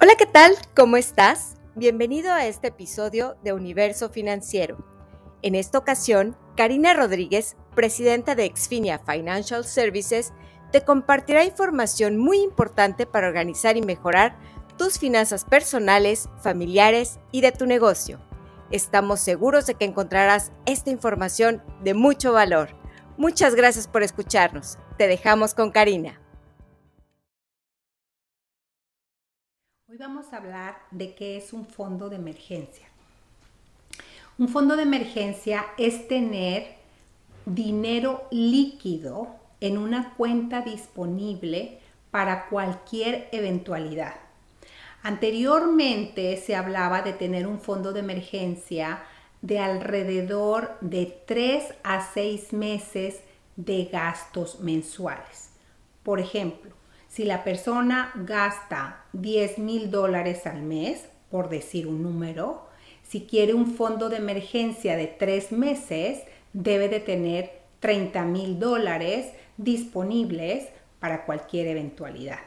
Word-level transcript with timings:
Hola, 0.00 0.14
¿qué 0.16 0.26
tal? 0.26 0.52
¿Cómo 0.76 0.96
estás? 0.96 1.56
Bienvenido 1.74 2.32
a 2.32 2.46
este 2.46 2.68
episodio 2.68 3.36
de 3.42 3.52
Universo 3.52 4.10
Financiero. 4.10 4.78
En 5.42 5.56
esta 5.56 5.76
ocasión, 5.76 6.36
Karina 6.56 6.94
Rodríguez, 6.94 7.56
presidenta 7.74 8.36
de 8.36 8.44
Exfinia 8.44 9.00
Financial 9.00 9.64
Services, 9.64 10.32
te 10.70 10.82
compartirá 10.82 11.42
información 11.42 12.16
muy 12.16 12.38
importante 12.38 13.06
para 13.06 13.26
organizar 13.26 13.76
y 13.76 13.82
mejorar 13.82 14.38
tus 14.76 15.00
finanzas 15.00 15.44
personales, 15.44 16.28
familiares 16.40 17.18
y 17.32 17.40
de 17.40 17.50
tu 17.50 17.66
negocio. 17.66 18.20
Estamos 18.70 19.18
seguros 19.18 19.66
de 19.66 19.74
que 19.74 19.84
encontrarás 19.84 20.52
esta 20.64 20.90
información 20.90 21.60
de 21.82 21.94
mucho 21.94 22.32
valor. 22.32 22.68
Muchas 23.16 23.56
gracias 23.56 23.88
por 23.88 24.04
escucharnos. 24.04 24.78
Te 24.96 25.08
dejamos 25.08 25.54
con 25.54 25.72
Karina. 25.72 26.20
Hoy 29.90 29.96
vamos 29.96 30.34
a 30.34 30.36
hablar 30.36 30.76
de 30.90 31.14
qué 31.14 31.38
es 31.38 31.54
un 31.54 31.64
fondo 31.64 32.10
de 32.10 32.16
emergencia. 32.16 32.86
Un 34.36 34.50
fondo 34.50 34.76
de 34.76 34.82
emergencia 34.82 35.64
es 35.78 36.06
tener 36.08 36.74
dinero 37.46 38.28
líquido 38.30 39.28
en 39.60 39.78
una 39.78 40.12
cuenta 40.12 40.60
disponible 40.60 41.78
para 42.10 42.50
cualquier 42.50 43.30
eventualidad. 43.32 44.16
Anteriormente 45.02 46.36
se 46.36 46.54
hablaba 46.54 47.00
de 47.00 47.14
tener 47.14 47.46
un 47.46 47.58
fondo 47.58 47.94
de 47.94 48.00
emergencia 48.00 49.04
de 49.40 49.58
alrededor 49.58 50.76
de 50.82 51.18
3 51.26 51.64
a 51.82 52.06
6 52.12 52.52
meses 52.52 53.22
de 53.56 53.86
gastos 53.86 54.60
mensuales. 54.60 55.48
Por 56.02 56.20
ejemplo, 56.20 56.77
si 57.18 57.24
la 57.24 57.42
persona 57.42 58.12
gasta 58.14 59.02
10 59.12 59.58
mil 59.58 59.90
dólares 59.90 60.46
al 60.46 60.62
mes, 60.62 61.04
por 61.32 61.48
decir 61.48 61.88
un 61.88 62.00
número, 62.00 62.68
si 63.02 63.22
quiere 63.22 63.54
un 63.54 63.74
fondo 63.74 64.08
de 64.08 64.18
emergencia 64.18 64.96
de 64.96 65.08
tres 65.08 65.50
meses, 65.50 66.22
debe 66.52 66.88
de 66.88 67.00
tener 67.00 67.62
30 67.80 68.22
mil 68.22 68.60
dólares 68.60 69.32
disponibles 69.56 70.68
para 71.00 71.24
cualquier 71.26 71.66
eventualidad. 71.66 72.38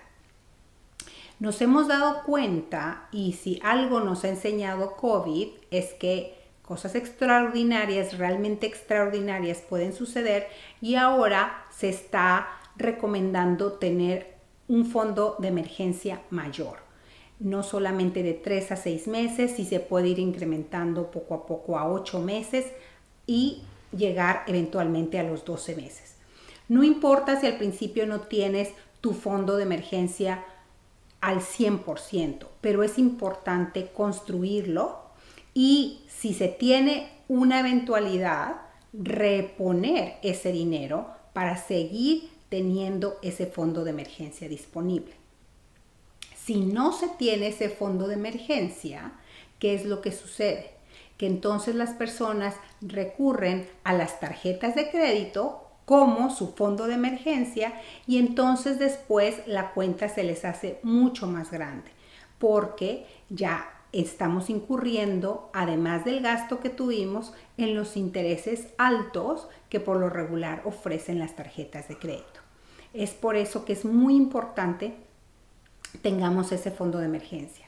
Nos 1.39 1.61
hemos 1.61 1.89
dado 1.89 2.23
cuenta, 2.23 3.09
y 3.11 3.33
si 3.33 3.59
algo 3.63 3.99
nos 3.99 4.23
ha 4.23 4.29
enseñado 4.29 4.95
COVID, 4.95 5.49
es 5.69 5.93
que 5.95 6.37
cosas 6.61 6.95
extraordinarias, 6.95 8.17
realmente 8.17 8.67
extraordinarias 8.67 9.57
pueden 9.67 9.91
suceder 9.91 10.47
y 10.79 10.95
ahora 10.95 11.65
se 11.71 11.89
está 11.89 12.47
recomendando 12.77 13.73
tener 13.73 14.30
un 14.71 14.85
fondo 14.85 15.35
de 15.37 15.49
emergencia 15.49 16.21
mayor. 16.29 16.77
No 17.41 17.61
solamente 17.61 18.23
de 18.23 18.33
3 18.33 18.71
a 18.71 18.75
6 18.77 19.07
meses, 19.09 19.51
si 19.51 19.65
se 19.65 19.81
puede 19.81 20.07
ir 20.07 20.19
incrementando 20.19 21.11
poco 21.11 21.33
a 21.35 21.45
poco 21.45 21.77
a 21.77 21.91
8 21.91 22.21
meses 22.21 22.67
y 23.27 23.63
llegar 23.91 24.43
eventualmente 24.47 25.19
a 25.19 25.23
los 25.23 25.43
12 25.43 25.75
meses. 25.75 26.15
No 26.69 26.85
importa 26.85 27.37
si 27.37 27.47
al 27.47 27.57
principio 27.57 28.05
no 28.05 28.21
tienes 28.21 28.69
tu 29.01 29.11
fondo 29.11 29.57
de 29.57 29.63
emergencia 29.63 30.45
al 31.19 31.41
100%, 31.41 32.47
pero 32.61 32.83
es 32.83 32.97
importante 32.97 33.91
construirlo 33.91 34.99
y 35.53 36.05
si 36.07 36.33
se 36.33 36.47
tiene 36.47 37.11
una 37.27 37.59
eventualidad, 37.59 38.61
reponer 38.93 40.15
ese 40.23 40.53
dinero 40.53 41.07
para 41.33 41.57
seguir 41.57 42.30
teniendo 42.51 43.17
ese 43.21 43.45
fondo 43.45 43.85
de 43.85 43.91
emergencia 43.91 44.49
disponible. 44.49 45.13
Si 46.35 46.57
no 46.65 46.91
se 46.91 47.07
tiene 47.07 47.47
ese 47.47 47.69
fondo 47.69 48.09
de 48.09 48.15
emergencia, 48.15 49.13
¿qué 49.57 49.73
es 49.73 49.85
lo 49.85 50.01
que 50.01 50.11
sucede? 50.11 50.71
Que 51.17 51.27
entonces 51.27 51.75
las 51.75 51.91
personas 51.91 52.55
recurren 52.81 53.69
a 53.85 53.93
las 53.93 54.19
tarjetas 54.19 54.75
de 54.75 54.91
crédito 54.91 55.65
como 55.85 56.29
su 56.29 56.51
fondo 56.51 56.87
de 56.87 56.95
emergencia 56.95 57.73
y 58.05 58.17
entonces 58.17 58.79
después 58.79 59.47
la 59.47 59.71
cuenta 59.71 60.09
se 60.09 60.25
les 60.25 60.43
hace 60.43 60.77
mucho 60.83 61.27
más 61.27 61.51
grande 61.51 61.89
porque 62.37 63.05
ya 63.29 63.69
estamos 63.93 64.49
incurriendo, 64.49 65.49
además 65.53 66.03
del 66.03 66.19
gasto 66.21 66.59
que 66.59 66.69
tuvimos, 66.69 67.33
en 67.55 67.75
los 67.75 67.95
intereses 67.95 68.67
altos 68.77 69.47
que 69.69 69.79
por 69.79 69.97
lo 69.97 70.09
regular 70.09 70.63
ofrecen 70.65 71.17
las 71.17 71.35
tarjetas 71.37 71.87
de 71.87 71.97
crédito. 71.97 72.40
Es 72.93 73.11
por 73.11 73.35
eso 73.35 73.65
que 73.65 73.73
es 73.73 73.85
muy 73.85 74.15
importante 74.15 74.93
tengamos 76.01 76.51
ese 76.51 76.71
fondo 76.71 76.99
de 76.99 77.05
emergencia. 77.05 77.65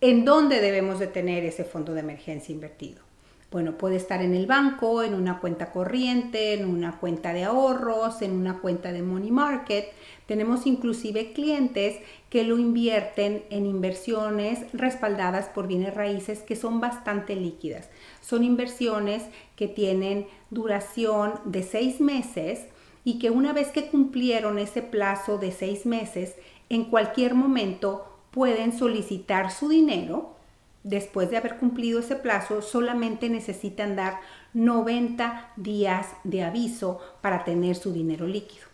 ¿En 0.00 0.24
dónde 0.24 0.60
debemos 0.60 0.98
de 0.98 1.06
tener 1.06 1.44
ese 1.44 1.64
fondo 1.64 1.92
de 1.92 2.00
emergencia 2.00 2.54
invertido? 2.54 3.02
Bueno, 3.50 3.76
puede 3.76 3.96
estar 3.96 4.22
en 4.22 4.34
el 4.34 4.46
banco, 4.46 5.02
en 5.02 5.12
una 5.12 5.40
cuenta 5.40 5.72
corriente, 5.72 6.54
en 6.54 6.64
una 6.66 7.00
cuenta 7.00 7.32
de 7.32 7.44
ahorros, 7.44 8.22
en 8.22 8.30
una 8.30 8.60
cuenta 8.60 8.92
de 8.92 9.02
money 9.02 9.32
market. 9.32 9.86
Tenemos 10.26 10.66
inclusive 10.66 11.32
clientes 11.32 11.96
que 12.30 12.44
lo 12.44 12.58
invierten 12.58 13.42
en 13.50 13.66
inversiones 13.66 14.72
respaldadas 14.72 15.46
por 15.46 15.66
bienes 15.66 15.94
raíces 15.94 16.40
que 16.40 16.54
son 16.54 16.80
bastante 16.80 17.34
líquidas. 17.34 17.90
Son 18.20 18.44
inversiones 18.44 19.24
que 19.56 19.66
tienen 19.66 20.28
duración 20.50 21.32
de 21.44 21.64
seis 21.64 22.00
meses 22.00 22.66
y 23.04 23.18
que 23.18 23.30
una 23.30 23.52
vez 23.52 23.68
que 23.68 23.88
cumplieron 23.88 24.58
ese 24.58 24.82
plazo 24.82 25.38
de 25.38 25.52
seis 25.52 25.86
meses, 25.86 26.34
en 26.68 26.84
cualquier 26.84 27.34
momento 27.34 28.06
pueden 28.30 28.76
solicitar 28.76 29.50
su 29.50 29.68
dinero. 29.68 30.36
Después 30.82 31.30
de 31.30 31.36
haber 31.36 31.58
cumplido 31.58 32.00
ese 32.00 32.16
plazo, 32.16 32.62
solamente 32.62 33.28
necesitan 33.28 33.96
dar 33.96 34.20
90 34.54 35.52
días 35.56 36.06
de 36.24 36.42
aviso 36.42 37.00
para 37.20 37.44
tener 37.44 37.76
su 37.76 37.92
dinero 37.92 38.26
líquido. 38.26 38.64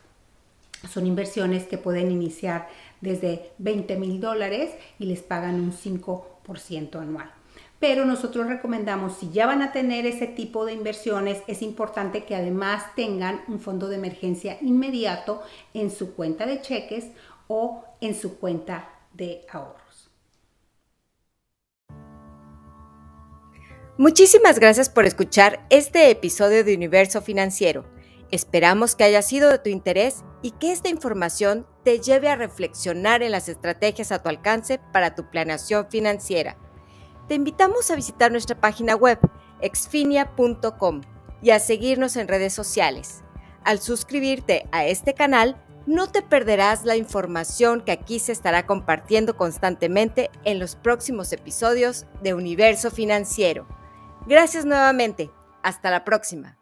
Son 0.88 1.06
inversiones 1.06 1.64
que 1.64 1.78
pueden 1.78 2.12
iniciar 2.12 2.68
desde 3.00 3.50
20 3.58 3.96
mil 3.96 4.20
dólares 4.20 4.72
y 4.98 5.06
les 5.06 5.22
pagan 5.22 5.56
un 5.56 5.72
5% 5.72 7.00
anual 7.00 7.35
pero 7.78 8.04
nosotros 8.04 8.46
recomendamos, 8.46 9.16
si 9.18 9.30
ya 9.30 9.46
van 9.46 9.62
a 9.62 9.72
tener 9.72 10.06
ese 10.06 10.26
tipo 10.26 10.64
de 10.64 10.72
inversiones, 10.72 11.42
es 11.46 11.62
importante 11.62 12.24
que 12.24 12.34
además 12.34 12.84
tengan 12.94 13.42
un 13.48 13.60
fondo 13.60 13.88
de 13.88 13.96
emergencia 13.96 14.56
inmediato 14.62 15.42
en 15.74 15.90
su 15.90 16.14
cuenta 16.14 16.46
de 16.46 16.60
cheques 16.62 17.08
o 17.48 17.84
en 18.00 18.14
su 18.14 18.38
cuenta 18.38 18.88
de 19.12 19.44
ahorros. 19.50 20.10
Muchísimas 23.98 24.58
gracias 24.58 24.90
por 24.90 25.06
escuchar 25.06 25.64
este 25.70 26.10
episodio 26.10 26.64
de 26.64 26.74
Universo 26.74 27.22
Financiero. 27.22 27.84
Esperamos 28.30 28.94
que 28.94 29.04
haya 29.04 29.22
sido 29.22 29.50
de 29.50 29.58
tu 29.58 29.70
interés 29.70 30.24
y 30.42 30.50
que 30.50 30.72
esta 30.72 30.88
información 30.88 31.66
te 31.84 32.00
lleve 32.00 32.28
a 32.28 32.36
reflexionar 32.36 33.22
en 33.22 33.32
las 33.32 33.48
estrategias 33.48 34.12
a 34.12 34.22
tu 34.22 34.28
alcance 34.28 34.80
para 34.92 35.14
tu 35.14 35.30
planeación 35.30 35.86
financiera 35.88 36.58
te 37.28 37.34
invitamos 37.34 37.90
a 37.90 37.96
visitar 37.96 38.30
nuestra 38.30 38.60
página 38.60 38.94
web 38.94 39.18
exfinia.com 39.60 41.00
y 41.42 41.50
a 41.50 41.58
seguirnos 41.58 42.16
en 42.16 42.28
redes 42.28 42.52
sociales. 42.52 43.22
Al 43.64 43.80
suscribirte 43.80 44.66
a 44.72 44.86
este 44.86 45.14
canal, 45.14 45.62
no 45.86 46.10
te 46.10 46.22
perderás 46.22 46.84
la 46.84 46.96
información 46.96 47.80
que 47.80 47.92
aquí 47.92 48.18
se 48.18 48.32
estará 48.32 48.66
compartiendo 48.66 49.36
constantemente 49.36 50.30
en 50.44 50.58
los 50.58 50.74
próximos 50.76 51.32
episodios 51.32 52.06
de 52.22 52.34
Universo 52.34 52.90
Financiero. 52.90 53.66
Gracias 54.26 54.64
nuevamente. 54.64 55.30
Hasta 55.62 55.90
la 55.90 56.04
próxima. 56.04 56.58